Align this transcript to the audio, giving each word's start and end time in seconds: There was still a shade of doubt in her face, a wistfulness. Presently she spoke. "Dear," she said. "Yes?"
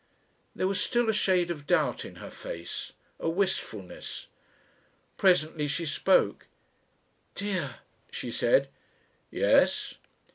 There 0.55 0.67
was 0.67 0.81
still 0.81 1.11
a 1.11 1.13
shade 1.13 1.51
of 1.51 1.67
doubt 1.67 2.05
in 2.05 2.15
her 2.15 2.31
face, 2.31 2.93
a 3.19 3.29
wistfulness. 3.29 4.29
Presently 5.15 5.67
she 5.67 5.85
spoke. 5.85 6.47
"Dear," 7.35 7.75
she 8.09 8.31
said. 8.31 8.69
"Yes?" 9.29 9.99